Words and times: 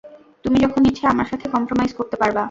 তুমি 0.45 0.57
যখন 0.59 0.81
ইচ্ছা 0.85 1.05
আমার 1.09 1.27
সাথে 1.27 1.45
কম্প্রোমাইজ 1.49 1.91
করতে 1.93 2.15
পারবা। 2.15 2.39